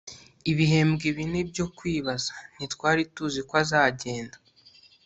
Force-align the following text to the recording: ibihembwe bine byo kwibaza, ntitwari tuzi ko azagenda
ibihembwe 0.51 1.07
bine 1.17 1.41
byo 1.49 1.65
kwibaza, 1.77 2.33
ntitwari 2.55 3.01
tuzi 3.13 3.41
ko 3.47 3.53
azagenda 3.63 4.37